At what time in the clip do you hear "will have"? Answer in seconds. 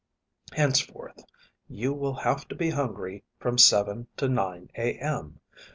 1.93-2.47